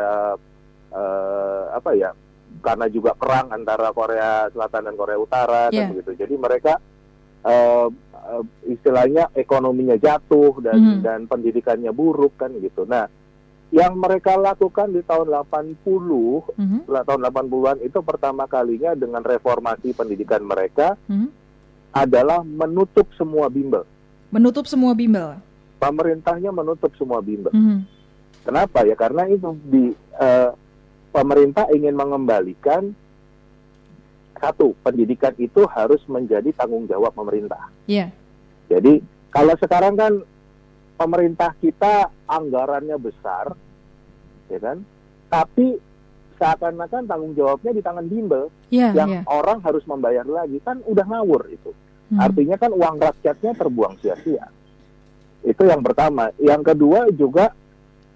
eh, 0.89 1.63
apa 1.69 1.91
ya 1.93 2.15
karena 2.61 2.85
juga 2.87 3.11
perang 3.11 3.51
antara 3.51 3.91
Korea 3.91 4.47
Selatan 4.49 4.87
dan 4.87 4.95
Korea 4.95 5.17
Utara 5.17 5.67
Yeah. 5.67 5.85
kan 5.85 5.93
begitu 5.93 6.11
jadi 6.17 6.33
mereka 6.33 6.73
eh, 7.43 7.87
eh, 8.23 8.43
istilahnya 8.71 9.35
ekonominya 9.35 9.97
jatuh 9.97 10.63
dan 10.63 10.79
Mhm. 10.79 10.99
dan 11.03 11.19
pendidikannya 11.25 11.91
buruk 11.91 12.39
kan 12.39 12.55
gitu 12.55 12.87
nah 12.87 13.03
yang 13.73 13.97
mereka 13.97 14.37
lakukan 14.37 14.93
di 14.93 15.01
tahun 15.01 15.33
80 15.33 16.45
Mhm. 16.53 16.85
setelah 16.85 17.03
tahun 17.03 17.21
80-an 17.25 17.77
itu 17.81 17.99
pertama 17.99 18.45
kalinya 18.45 18.93
dengan 18.93 19.19
reformasi 19.19 19.91
pendidikan 19.91 20.45
mereka 20.45 20.93
Mhm. 21.09 21.33
adalah 21.91 22.45
menutup 22.45 23.09
semua 23.13 23.49
bimbel 23.49 23.81
Menutup 24.29 24.65
semua 24.65 24.93
bimbel. 24.93 25.41
pemerintahnya 25.77 26.53
menutup 26.53 26.93
semua 26.93 27.17
bimbel 27.19 27.49
Mhm. 27.49 27.89
Kenapa 28.43 28.83
ya? 28.83 28.93
Karena 28.93 29.23
itu 29.25 29.55
di 29.63 29.89
eh, 30.13 30.51
pemerintah 31.09 31.65
ingin 31.69 31.95
mengembalikan 31.95 32.93
satu 34.35 34.75
pendidikan 34.83 35.31
itu 35.37 35.63
harus 35.65 36.03
menjadi 36.05 36.51
tanggung 36.51 36.83
jawab 36.83 37.15
pemerintah. 37.15 37.71
Iya. 37.85 38.11
Jadi 38.67 38.99
kalau 39.29 39.55
sekarang 39.55 39.95
kan 39.95 40.13
pemerintah 41.03 41.51
kita 41.59 42.07
anggarannya 42.23 42.95
besar, 42.95 43.51
ya 44.47 44.59
kan? 44.63 44.79
Tapi 45.27 45.75
seakan-akan 46.39 47.03
tanggung 47.03 47.35
jawabnya 47.35 47.75
di 47.75 47.81
tangan 47.83 48.07
bimbel 48.07 48.47
Iya, 48.71 48.95
yang 48.95 49.09
iya. 49.11 49.21
orang 49.27 49.59
harus 49.61 49.83
membayar 49.83 50.23
lagi 50.23 50.63
kan 50.63 50.79
udah 50.87 51.03
ngawur 51.03 51.51
itu. 51.51 51.75
Mhm. 52.09 52.19
Artinya 52.23 52.55
kan 52.55 52.71
uang 52.71 52.95
rakyatnya 53.03 53.51
terbuang 53.53 53.99
sia-sia. 53.99 54.47
Itu 55.43 55.67
yang 55.67 55.83
pertama. 55.83 56.31
Yang 56.39 56.73
kedua 56.73 57.11
juga 57.11 57.51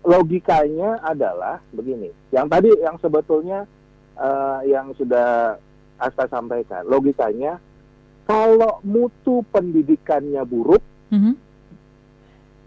logikanya 0.08 1.04
adalah 1.04 1.60
begini. 1.76 2.08
Yang 2.32 2.48
tadi 2.48 2.70
yang 2.80 2.96
sebetulnya 3.04 3.60
eh, 4.18 4.60
yang 4.72 4.98
sudah 4.98 5.60
Asta 5.98 6.26
sampaikan, 6.30 6.86
logikanya 6.90 7.58
kalau 8.26 8.82
mutu 8.82 9.42
pendidikannya 9.50 10.42
buruk 10.46 10.82
Mhm. 11.10 11.47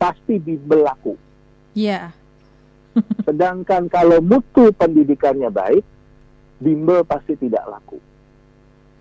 Pasti 0.01 0.41
dibelaku. 0.41 1.13
Iya. 1.77 2.09
Sedangkan 3.29 3.93
kalau 3.93 4.25
mutu 4.25 4.73
pendidikannya 4.73 5.53
baik, 5.53 5.85
bimbel 6.57 7.05
pasti 7.05 7.37
tidak 7.37 7.69
laku. 7.69 8.01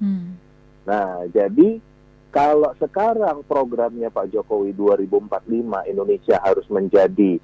Hmm. 0.04 0.36
Nah, 0.84 1.24
jadi 1.32 1.80
kalau 2.30 2.76
sekarang 2.78 3.48
programnya 3.48 4.12
Pak 4.12 4.30
Jokowi 4.30 4.76
2045 4.76 5.90
Indonesia 5.90 6.38
harus 6.44 6.68
menjadi 6.70 7.40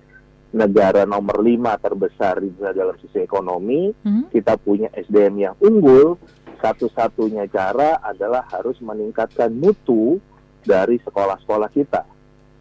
negara 0.55 1.03
nomor 1.03 1.43
lima 1.43 1.75
terbesar 1.75 2.39
di 2.39 2.53
dunia 2.53 2.71
dalam 2.71 2.95
sisi 3.01 3.19
ekonomi, 3.19 3.91
Mhm. 3.91 4.31
kita 4.31 4.55
punya 4.55 4.87
SDM 4.93 5.35
yang 5.41 5.55
unggul, 5.59 6.15
satu-satunya 6.63 7.49
cara 7.51 7.99
adalah 7.99 8.47
harus 8.47 8.79
meningkatkan 8.79 9.51
mutu 9.51 10.21
dari 10.63 10.95
sekolah-sekolah 11.03 11.69
kita. 11.75 12.07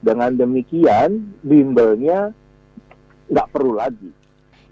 Dengan 0.04 0.36
demikian, 0.36 1.32
bimbelnya 1.40 2.36
nggak 3.32 3.48
perlu 3.48 3.72
lagi. 3.72 4.12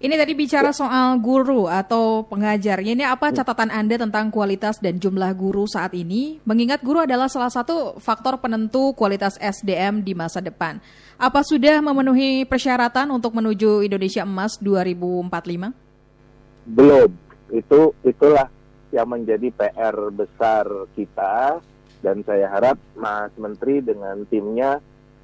Ini 0.03 0.19
tadi 0.19 0.35
bicara 0.35 0.75
soal 0.75 1.15
guru 1.23 1.63
atau 1.63 2.27
pengajar. 2.27 2.83
Ini 2.83 3.07
apa 3.07 3.31
catatan 3.31 3.71
Anda 3.71 3.95
tentang 3.95 4.35
kualitas 4.35 4.75
dan 4.83 4.99
jumlah 4.99 5.31
guru 5.31 5.63
saat 5.63 5.95
ini? 5.95 6.43
Mengingat 6.43 6.83
guru 6.83 7.07
adalah 7.07 7.31
salah 7.31 7.47
satu 7.47 7.95
faktor 8.03 8.35
penentu 8.43 8.91
kualitas 8.99 9.39
SDM 9.39 10.03
di 10.03 10.11
masa 10.11 10.43
depan. 10.43 10.83
Apa 11.15 11.39
sudah 11.47 11.79
memenuhi 11.79 12.43
persyaratan 12.43 13.15
untuk 13.15 13.31
menuju 13.31 13.79
Indonesia 13.87 14.27
Emas 14.27 14.59
2045? 14.59 15.71
Belum. 16.67 17.09
Itu 17.55 17.95
itulah 18.03 18.51
yang 18.91 19.07
menjadi 19.07 19.55
PR 19.55 19.95
besar 20.11 20.67
kita 20.99 21.63
dan 22.03 22.27
saya 22.27 22.51
harap 22.51 22.75
Mas 22.99 23.31
Menteri 23.39 23.79
dengan 23.79 24.27
timnya 24.27 24.83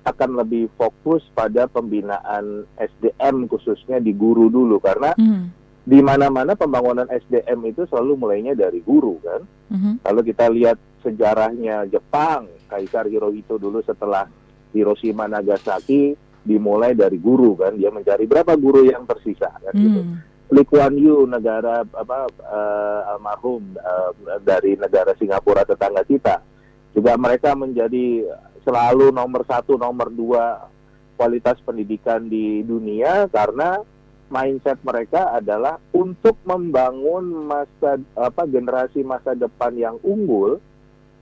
akan 0.09 0.41
lebih 0.41 0.67
fokus 0.75 1.23
pada 1.31 1.69
pembinaan 1.69 2.65
SDM 2.75 3.45
khususnya 3.45 4.01
di 4.01 4.11
guru 4.13 4.49
dulu 4.49 4.81
karena 4.81 5.13
Hmm. 5.15 5.53
di 5.89 5.99
mana-mana 6.05 6.53
pembangunan 6.53 7.09
SDM 7.09 7.65
itu 7.65 7.81
selalu 7.89 8.13
mulainya 8.13 8.53
dari 8.53 8.77
guru 8.85 9.17
kan. 9.25 9.41
Mhm. 9.73 9.91
Kalau 10.05 10.21
kita 10.21 10.45
lihat 10.53 10.77
sejarahnya 11.01 11.89
Jepang, 11.89 12.45
Kaisar 12.69 13.09
Hirohito 13.09 13.57
dulu 13.57 13.81
setelah 13.81 14.29
Hiroshima 14.69 15.25
Nagasaki 15.25 16.13
dimulai 16.45 16.93
dari 16.93 17.17
guru 17.17 17.57
kan, 17.57 17.73
dia 17.73 17.89
mencari 17.89 18.29
berapa 18.29 18.53
guru 18.53 18.85
yang 18.85 19.09
tersisa 19.09 19.49
kan 19.49 19.73
gitu. 19.73 20.01
Hmm. 20.05 20.21
Lee 20.49 20.65
Kuan 20.65 20.97
Yew 20.97 21.29
negara 21.29 21.85
apa 21.85 22.25
uh, 22.41 23.13
almarhum 23.13 23.77
uh, 23.77 24.13
dari 24.41 24.73
negara 24.77 25.13
Singapura 25.13 25.61
tetangga 25.61 26.01
kita 26.01 26.41
juga 26.89 27.13
mereka 27.21 27.53
menjadi 27.53 28.25
selalu 28.69 29.09
nomor 29.09 29.41
satu 29.49 29.81
nomor 29.81 30.13
dua 30.13 30.69
kualitas 31.17 31.57
pendidikan 31.65 32.29
di 32.29 32.61
dunia 32.61 33.25
karena 33.33 33.81
mindset 34.29 34.77
mereka 34.85 35.33
adalah 35.33 35.81
untuk 35.89 36.37
membangun 36.45 37.49
masa 37.49 37.97
apa 38.13 38.45
generasi 38.45 39.01
masa 39.01 39.33
depan 39.33 39.73
yang 39.73 39.97
unggul 40.05 40.61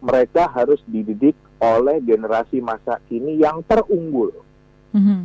mereka 0.04 0.52
harus 0.52 0.84
dididik 0.92 1.40
oleh 1.64 2.04
generasi 2.04 2.60
masa 2.60 3.00
kini 3.08 3.40
yang 3.40 3.64
terunggul. 3.66 4.30
Mm-hmm. 4.92 5.22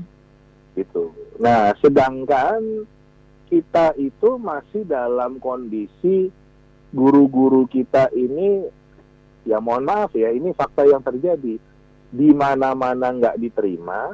gitu. 0.78 1.10
Nah 1.42 1.74
sedangkan 1.82 2.86
kita 3.50 3.98
itu 3.98 4.38
masih 4.38 4.86
dalam 4.86 5.42
kondisi 5.42 6.30
guru-guru 6.94 7.66
kita 7.66 8.08
ini 8.14 8.64
ya 9.42 9.58
mohon 9.58 9.84
maaf 9.84 10.14
ya 10.14 10.30
ini 10.30 10.54
fakta 10.54 10.86
yang 10.86 11.02
terjadi 11.02 11.60
di 12.12 12.28
mana-mana 12.36 13.08
nggak 13.08 13.40
diterima 13.40 14.12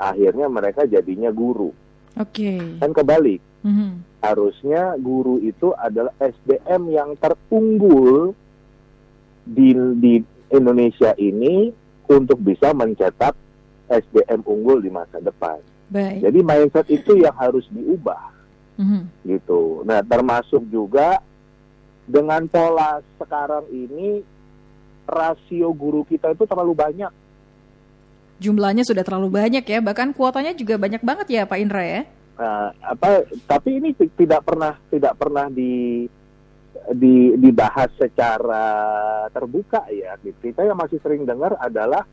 akhirnya 0.00 0.48
mereka 0.48 0.88
jadinya 0.88 1.28
guru. 1.28 1.68
Oke. 2.16 2.56
Okay. 2.56 2.60
Kan 2.80 2.96
kebalik. 2.96 3.44
Mm-hmm. 3.60 3.90
Harusnya 4.24 4.96
guru 4.96 5.36
itu 5.44 5.76
adalah 5.76 6.16
SDM 6.16 6.88
yang 6.88 7.10
terunggul 7.20 8.32
di 9.44 9.76
di 10.00 10.14
Indonesia 10.48 11.12
ini 11.20 11.68
untuk 12.08 12.40
bisa 12.40 12.72
mencetak 12.72 13.36
SDM 13.92 14.40
unggul 14.48 14.80
di 14.80 14.88
masa 14.88 15.20
depan. 15.20 15.60
Baik. 15.92 16.24
Jadi 16.24 16.38
mindset 16.40 16.86
itu 16.88 17.18
yang 17.20 17.34
harus 17.34 17.66
diubah, 17.68 18.30
mm-hmm. 18.80 19.02
gitu. 19.26 19.82
Nah, 19.82 20.00
termasuk 20.06 20.62
juga 20.70 21.18
dengan 22.06 22.46
pola 22.46 23.02
sekarang 23.18 23.66
ini 23.74 24.22
rasio 25.10 25.68
guru 25.74 26.06
kita 26.06 26.32
itu 26.32 26.46
terlalu 26.46 26.74
banyak. 26.78 27.12
Jumlahnya 28.40 28.86
sudah 28.86 29.04
terlalu 29.04 29.28
banyak 29.28 29.64
ya, 29.66 29.78
bahkan 29.84 30.16
kuotanya 30.16 30.56
juga 30.56 30.80
banyak 30.80 31.04
banget 31.04 31.26
ya, 31.28 31.42
Pak 31.44 31.58
Indra 31.60 31.84
ya. 31.84 32.02
Nah, 32.40 32.72
apa? 32.80 33.28
Tapi 33.44 33.82
ini 33.82 33.92
tidak 33.92 34.48
pernah 34.48 34.80
tidak 34.88 35.12
pernah 35.20 35.52
di 35.52 36.08
di, 36.96 37.36
dibahas 37.36 37.92
secara 38.00 38.66
terbuka 39.28 39.84
ya. 39.92 40.16
Kita 40.16 40.64
yang 40.64 40.78
masih 40.78 40.96
sering 41.04 41.28
dengar 41.28 41.58
adalah 41.60 42.08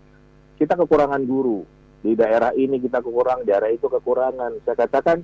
kita 0.59 0.75
kekurangan 0.75 1.23
guru 1.23 1.63
di 2.03 2.13
daerah 2.13 2.51
ini 2.53 2.77
kita 2.77 2.99
kekurangan, 2.99 3.47
daerah 3.47 3.71
itu 3.71 3.87
kekurangan. 3.87 4.51
Saya 4.67 4.75
katakan 4.83 5.23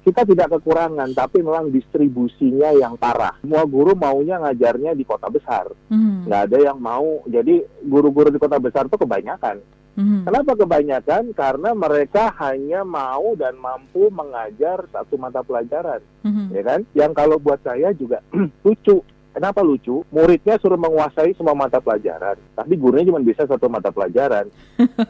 kita 0.00 0.24
tidak 0.24 0.48
kekurangan, 0.58 1.12
tapi 1.12 1.44
memang 1.44 1.68
distribusinya 1.68 2.72
yang 2.72 2.96
parah. 2.96 3.36
Semua 3.44 3.68
guru 3.68 3.92
maunya 3.92 4.40
ngajarnya 4.40 4.96
di 4.96 5.04
kota 5.04 5.28
besar, 5.28 5.68
hmm. 5.92 6.24
nggak 6.28 6.42
ada 6.50 6.58
yang 6.72 6.78
mau. 6.80 7.20
Jadi 7.28 7.60
guru-guru 7.84 8.32
di 8.32 8.40
kota 8.40 8.56
besar 8.56 8.88
itu 8.88 8.96
kebanyakan. 8.96 9.60
Hmm. 9.98 10.22
Kenapa 10.24 10.56
kebanyakan? 10.56 11.34
Karena 11.36 11.70
mereka 11.76 12.32
hanya 12.40 12.80
mau 12.86 13.36
dan 13.36 13.58
mampu 13.60 14.08
mengajar 14.08 14.88
satu 14.88 15.20
mata 15.20 15.44
pelajaran, 15.44 16.00
hmm. 16.24 16.48
ya 16.56 16.62
kan? 16.64 16.80
Yang 16.96 17.12
kalau 17.12 17.36
buat 17.36 17.60
saya 17.60 17.92
juga 17.92 18.24
lucu 18.64 19.04
Kenapa 19.30 19.62
lucu? 19.62 20.02
Muridnya 20.10 20.58
suruh 20.58 20.74
menguasai 20.74 21.38
semua 21.38 21.54
mata 21.54 21.78
pelajaran, 21.78 22.34
tapi 22.58 22.74
gurunya 22.74 23.06
cuma 23.06 23.22
bisa 23.22 23.46
satu 23.46 23.70
mata 23.70 23.94
pelajaran. 23.94 24.50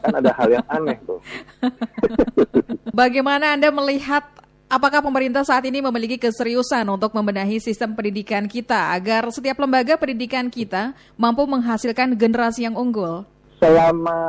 kan 0.05 0.13
ada 0.13 0.33
hal 0.37 0.61
yang 0.61 0.67
aneh 0.69 1.01
tuh. 1.09 1.25
Bagaimana 3.01 3.57
Anda 3.57 3.73
melihat 3.73 4.29
apakah 4.71 5.03
pemerintah 5.03 5.43
saat 5.43 5.67
ini 5.67 5.83
memiliki 5.83 6.17
keseriusan 6.17 6.87
untuk 6.87 7.11
membenahi 7.11 7.59
sistem 7.59 7.99
pendidikan 7.99 8.47
kita 8.47 8.95
agar 8.95 9.27
setiap 9.35 9.59
lembaga 9.59 9.99
pendidikan 9.99 10.47
kita 10.47 10.95
mampu 11.19 11.43
menghasilkan 11.45 12.15
generasi 12.15 12.65
yang 12.71 12.78
unggul? 12.78 13.26
Selama 13.59 14.23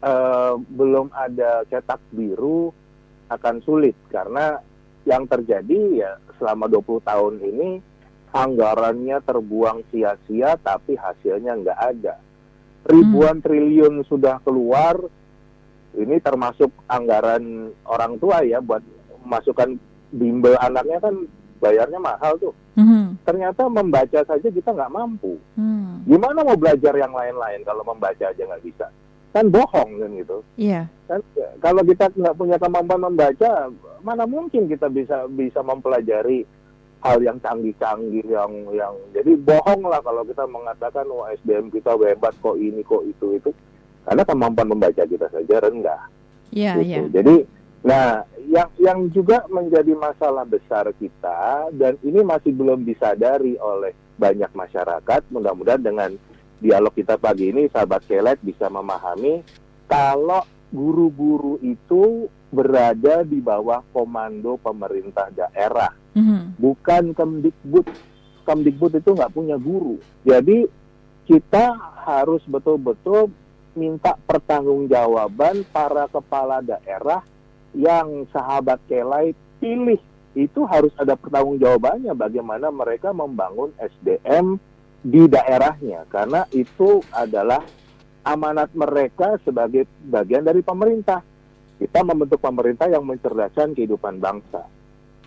uh, 0.00 0.56
belum 0.56 1.12
ada 1.12 1.62
cetak 1.68 2.00
biru 2.10 2.72
akan 3.28 3.60
sulit 3.60 3.94
karena 4.08 4.56
yang 5.04 5.28
terjadi 5.28 5.80
ya 5.94 6.12
selama 6.40 6.64
20 6.66 7.04
tahun 7.04 7.34
ini 7.44 7.70
anggarannya 8.32 9.20
terbuang 9.20 9.84
sia-sia 9.92 10.56
tapi 10.56 10.96
hasilnya 10.96 11.52
nggak 11.60 11.80
ada. 11.96 12.16
Ribuan 12.88 13.38
hmm. 13.38 13.44
triliun 13.44 13.94
sudah 14.08 14.40
keluar, 14.40 14.96
ini 15.92 16.16
termasuk 16.24 16.72
anggaran 16.88 17.68
orang 17.84 18.16
tua 18.16 18.40
ya 18.40 18.64
buat 18.64 18.80
masukkan 19.24 19.74
bimbel 20.12 20.54
anaknya 20.60 20.98
kan 21.02 21.14
bayarnya 21.58 21.98
mahal 21.98 22.38
tuh. 22.38 22.54
Hmm. 22.78 23.18
Ternyata 23.26 23.66
membaca 23.66 24.20
saja 24.22 24.48
kita 24.48 24.70
nggak 24.70 24.94
mampu. 24.94 25.34
Hmm. 25.58 26.06
Gimana 26.06 26.46
mau 26.46 26.54
belajar 26.54 26.94
yang 26.94 27.10
lain-lain 27.10 27.66
kalau 27.66 27.82
membaca 27.82 28.24
aja 28.30 28.42
nggak 28.42 28.64
bisa? 28.64 28.86
Kan 29.34 29.50
bohong 29.50 29.90
kan 29.98 30.10
gitu. 30.14 30.38
Iya. 30.56 30.86
Yeah. 30.86 31.10
Kan 31.10 31.20
kalau 31.58 31.82
kita 31.82 32.08
nggak 32.14 32.38
punya 32.38 32.56
kemampuan 32.56 33.02
membaca, 33.02 33.68
mana 34.00 34.24
mungkin 34.24 34.70
kita 34.70 34.86
bisa 34.88 35.26
bisa 35.28 35.60
mempelajari 35.60 36.46
hal 36.98 37.18
yang 37.22 37.38
canggih-canggih 37.38 38.26
yang 38.26 38.50
yang 38.74 38.94
jadi 39.14 39.38
bohong 39.38 39.86
lah 39.86 40.02
kalau 40.02 40.26
kita 40.26 40.42
mengatakan 40.50 41.06
wah 41.06 41.30
SDM 41.30 41.70
kita 41.70 41.94
hebat 41.94 42.34
kok 42.42 42.58
ini 42.58 42.82
kok 42.82 43.06
itu 43.06 43.38
itu 43.38 43.50
karena 44.02 44.22
kemampuan 44.26 44.72
membaca 44.72 45.02
kita 45.04 45.26
saja 45.30 45.54
rendah. 45.62 46.02
Iya, 46.48 46.80
gitu. 46.80 46.88
iya. 46.88 47.00
Jadi 47.12 47.34
nah 47.78 48.26
yang 48.48 48.70
yang 48.80 49.00
juga 49.12 49.44
menjadi 49.52 49.92
masalah 49.94 50.42
besar 50.48 50.88
kita 50.96 51.68
dan 51.76 51.94
ini 52.00 52.24
masih 52.24 52.50
belum 52.56 52.82
disadari 52.82 53.60
oleh 53.60 53.92
banyak 54.18 54.50
masyarakat. 54.50 55.22
Mudah-mudahan 55.30 55.84
dengan 55.84 56.10
dialog 56.58 56.90
kita 56.96 57.20
pagi 57.20 57.54
ini 57.54 57.70
sahabat 57.70 58.08
Kelet 58.10 58.42
bisa 58.42 58.66
memahami 58.66 59.46
kalau 59.86 60.42
guru-guru 60.74 61.56
itu 61.62 62.26
berada 62.48 63.22
di 63.22 63.38
bawah 63.38 63.84
komando 63.92 64.56
pemerintah 64.60 65.28
daerah, 65.32 65.92
mm-hmm. 66.16 66.58
bukan 66.58 67.04
Kemdikbud. 67.14 67.86
Kemdikbud 68.44 68.92
itu 68.96 69.10
nggak 69.12 69.32
punya 69.32 69.60
guru. 69.60 70.00
Jadi 70.24 70.64
kita 71.28 71.76
harus 72.08 72.40
betul-betul 72.48 73.28
minta 73.76 74.16
pertanggungjawaban 74.24 75.68
para 75.68 76.08
kepala 76.08 76.64
daerah 76.64 77.20
yang 77.76 78.24
sahabat 78.32 78.80
Kelai 78.88 79.36
pilih 79.58 80.00
itu 80.38 80.60
harus 80.68 80.94
ada 80.94 81.18
pertanggungjawabannya 81.18 82.14
bagaimana 82.14 82.70
mereka 82.70 83.10
membangun 83.10 83.74
SDM 83.80 84.60
di 85.02 85.26
daerahnya 85.26 86.06
karena 86.10 86.46
itu 86.54 87.02
adalah 87.10 87.62
amanat 88.22 88.70
mereka 88.76 89.40
sebagai 89.42 89.88
bagian 90.04 90.44
dari 90.44 90.60
pemerintah 90.60 91.24
kita 91.78 92.02
membentuk 92.02 92.42
pemerintah 92.42 92.90
yang 92.90 93.06
mencerdaskan 93.06 93.72
kehidupan 93.72 94.18
bangsa. 94.18 94.66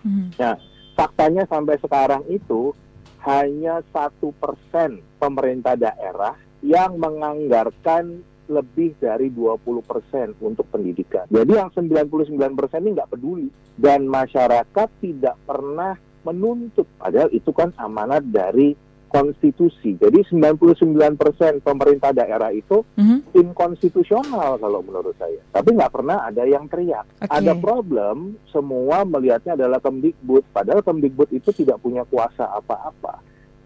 Hmm. 0.04 0.36
Nah, 0.36 0.60
faktanya 1.00 1.48
sampai 1.48 1.80
sekarang 1.80 2.28
itu 2.28 2.76
hanya 3.24 3.80
satu 3.96 4.36
persen 4.36 5.00
pemerintah 5.16 5.80
daerah 5.80 6.36
yang 6.62 7.00
menganggarkan 7.00 8.22
lebih 8.50 8.98
dari 8.98 9.30
20 9.30 9.62
persen 9.84 10.34
untuk 10.42 10.70
pendidikan. 10.72 11.28
Jadi 11.30 11.52
yang 11.54 11.70
99 11.70 12.58
persen 12.58 12.82
ini 12.86 12.98
nggak 12.98 13.12
peduli. 13.12 13.48
Dan 13.78 14.06
masyarakat 14.06 14.90
tidak 15.02 15.36
pernah 15.46 15.98
menuntut. 16.26 16.86
Padahal 16.98 17.30
itu 17.34 17.50
kan 17.54 17.74
amanat 17.78 18.26
dari 18.30 18.78
konstitusi. 19.12 20.00
Jadi 20.00 20.24
99% 20.32 21.60
pemerintah 21.60 22.16
daerah 22.16 22.48
itu 22.56 22.88
mm-hmm. 22.96 23.36
inkonstitusional 23.36 24.56
kalau 24.56 24.80
menurut 24.80 25.12
saya. 25.20 25.44
Tapi 25.52 25.76
nggak 25.76 25.92
pernah 25.92 26.24
ada 26.32 26.48
yang 26.48 26.72
teriak. 26.72 27.04
Okay. 27.20 27.28
Ada 27.28 27.54
problem, 27.60 28.40
semua 28.48 29.04
melihatnya 29.04 29.60
adalah 29.60 29.84
Kemdikbud. 29.84 30.48
Padahal 30.56 30.80
Kemdikbud 30.80 31.36
itu 31.36 31.52
tidak 31.52 31.84
punya 31.84 32.08
kuasa 32.08 32.48
apa-apa. 32.56 33.20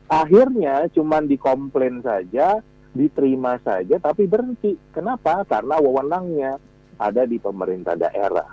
Akhirnya 0.09 0.89
cuma 0.93 1.21
dikomplain 1.21 2.01
saja, 2.01 2.61
diterima 2.95 3.59
saja, 3.59 3.99
tapi 3.99 4.23
berhenti. 4.25 4.79
Kenapa? 4.95 5.43
Karena 5.43 5.75
wewenangnya 5.77 6.55
ada 6.95 7.27
di 7.27 7.35
pemerintah 7.35 7.99
daerah. 7.99 8.47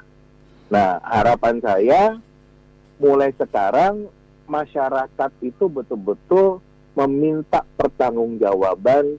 Nah, 0.69 0.99
harapan 1.01 1.63
saya 1.63 2.19
mulai 2.99 3.31
sekarang 3.39 4.11
masyarakat 4.51 5.31
itu 5.41 5.65
betul-betul 5.71 6.59
meminta 6.99 7.63
pertanggungjawaban 7.79 9.17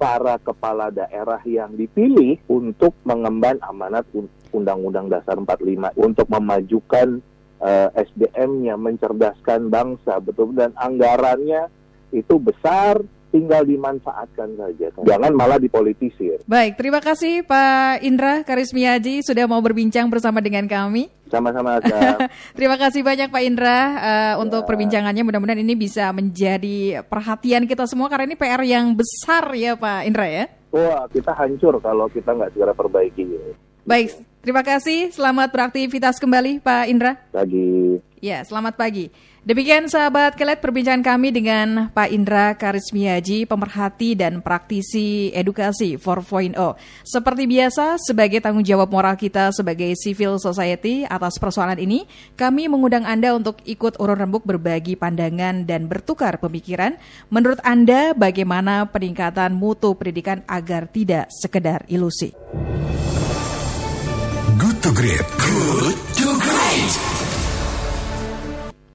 para 0.00 0.40
kepala 0.40 0.88
daerah 0.88 1.40
yang 1.44 1.76
dipilih 1.76 2.40
untuk 2.48 2.96
mengemban 3.04 3.60
amanat 3.60 4.06
Undang-Undang 4.50 5.12
Dasar 5.12 5.36
45 5.36 5.96
untuk 6.00 6.26
memajukan 6.32 7.20
uh, 7.60 7.88
SDM-nya, 7.92 8.80
mencerdaskan 8.80 9.68
bangsa 9.68 10.18
betul 10.18 10.56
dan 10.56 10.72
anggarannya 10.74 11.68
itu 12.10 12.40
besar 12.40 12.98
tinggal 13.30 13.62
dimanfaatkan 13.62 14.58
saja. 14.58 14.90
Jangan 15.06 15.32
malah 15.32 15.56
dipolitisir. 15.56 16.42
Baik, 16.44 16.76
terima 16.76 16.98
kasih 16.98 17.46
Pak 17.46 18.02
Indra 18.02 18.42
Karismiaji 18.42 19.22
sudah 19.22 19.46
mau 19.46 19.62
berbincang 19.62 20.10
bersama 20.10 20.42
dengan 20.42 20.66
kami. 20.66 21.08
Sama-sama, 21.30 21.78
Terima 22.58 22.74
kasih 22.74 23.06
banyak 23.06 23.30
Pak 23.30 23.42
Indra 23.46 23.70
uh, 23.70 23.78
ya. 23.78 24.42
untuk 24.42 24.66
perbincangannya. 24.66 25.22
Mudah-mudahan 25.22 25.62
ini 25.62 25.78
bisa 25.78 26.10
menjadi 26.10 27.06
perhatian 27.06 27.70
kita 27.70 27.86
semua 27.86 28.10
karena 28.10 28.34
ini 28.34 28.36
PR 28.36 28.58
yang 28.66 28.98
besar 28.98 29.46
ya 29.54 29.78
Pak 29.78 30.10
Indra 30.10 30.26
ya. 30.26 30.44
Wah, 30.74 31.06
kita 31.06 31.30
hancur 31.34 31.78
kalau 31.78 32.10
kita 32.10 32.34
nggak 32.34 32.50
segera 32.50 32.74
perbaiki. 32.74 33.26
Baik, 33.86 34.18
terima 34.42 34.66
kasih. 34.66 35.14
Selamat 35.14 35.54
beraktivitas 35.54 36.18
kembali 36.18 36.58
Pak 36.62 36.84
Indra. 36.90 37.14
Pagi. 37.30 37.98
Ya, 38.18 38.42
selamat 38.42 38.74
pagi. 38.74 39.08
Demikian 39.40 39.88
sahabat 39.88 40.36
kelet 40.36 40.60
perbincangan 40.60 41.00
kami 41.00 41.32
dengan 41.32 41.88
Pak 41.96 42.12
Indra 42.12 42.52
Karismiaji, 42.60 43.48
pemerhati 43.48 44.12
dan 44.12 44.44
praktisi 44.44 45.32
edukasi 45.32 45.96
4.0. 45.96 46.52
Seperti 47.00 47.48
biasa, 47.48 47.96
sebagai 48.04 48.44
tanggung 48.44 48.60
jawab 48.60 48.92
moral 48.92 49.16
kita 49.16 49.48
sebagai 49.56 49.96
civil 49.96 50.36
society 50.36 51.08
atas 51.08 51.40
persoalan 51.40 51.80
ini, 51.80 52.04
kami 52.36 52.68
mengundang 52.68 53.08
Anda 53.08 53.32
untuk 53.32 53.64
ikut 53.64 53.96
urun 53.96 54.20
rembuk 54.20 54.44
berbagi 54.44 55.00
pandangan 55.00 55.64
dan 55.64 55.88
bertukar 55.88 56.36
pemikiran. 56.36 57.00
Menurut 57.32 57.64
Anda, 57.64 58.12
bagaimana 58.12 58.92
peningkatan 58.92 59.56
mutu 59.56 59.96
pendidikan 59.96 60.44
agar 60.52 60.84
tidak 60.92 61.32
sekedar 61.32 61.88
ilusi? 61.88 62.36
Good 64.60 64.84
to 64.84 64.92
Great. 64.92 65.24
Good 65.40 67.19